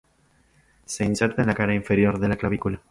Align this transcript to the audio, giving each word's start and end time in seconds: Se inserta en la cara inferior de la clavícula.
Se 0.83 1.05
inserta 1.05 1.43
en 1.43 1.49
la 1.49 1.53
cara 1.53 1.75
inferior 1.75 2.17
de 2.19 2.29
la 2.29 2.35
clavícula. 2.35 2.79